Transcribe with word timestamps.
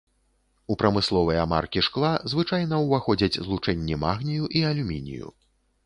У 0.71 0.77
прамысловыя 0.81 1.43
маркі 1.51 1.83
шкла 1.89 2.11
звычайна 2.35 2.75
ўваходзяць 2.87 3.33
злучэнні 3.45 4.03
магнію 4.09 4.53
і 4.61 4.69
алюмінію. 4.73 5.27